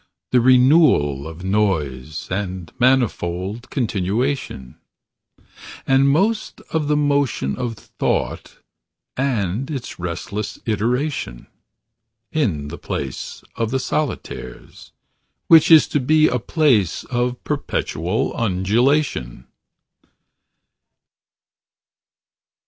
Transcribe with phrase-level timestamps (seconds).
[0.31, 4.79] The renewal of noise And manifold continuation;
[5.85, 8.57] And, most, of the motion of thought
[9.15, 11.45] And its restless iteration.
[12.31, 14.91] In the place of the solitaires.
[15.45, 19.45] Which is to be a place of perpetual undulation.